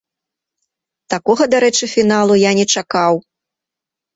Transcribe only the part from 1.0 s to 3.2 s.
Такога дарэчы фіналу я не чакаў.